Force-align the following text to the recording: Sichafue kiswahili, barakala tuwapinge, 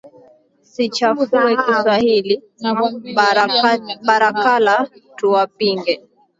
Sichafue 0.71 1.51
kiswahili, 1.65 2.35
barakala 4.07 4.75
tuwapinge, 5.17 5.93